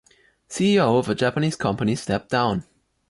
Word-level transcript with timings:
CEO 0.49 0.97
of 0.97 1.09
a 1.09 1.13
Japanese 1.13 1.55
company 1.55 1.95
stepped 1.95 2.29
down. 2.31 2.63